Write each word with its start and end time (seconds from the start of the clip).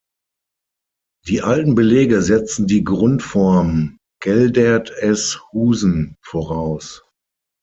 Die 1.27 1.43
alten 1.43 1.75
Belege 1.75 2.23
setzen 2.23 2.65
die 2.65 2.83
Grundform 2.83 3.99
„Gelderd-es-husen“ 4.19 6.15
voraus. 6.23 7.03